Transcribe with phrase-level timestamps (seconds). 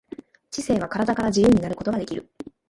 [0.49, 2.27] 知性は身体から自由になることができる。